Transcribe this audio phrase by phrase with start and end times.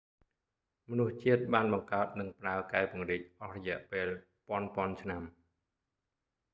[0.89, 4.07] មនុស្សជាតិបានបង្កើត និងប្រើកែវពង្រីកអស់រយះពេល
[4.47, 5.23] ពាន់ពាន់ឆ្នាំ